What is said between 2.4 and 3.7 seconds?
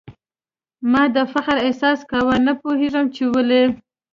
نه پوهېږم چي ولي؟